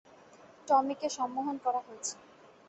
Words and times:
টমিকে 0.67 1.07
সম্মোহন 1.17 1.55
করা 1.65 1.79
হয়েছে! 1.85 2.13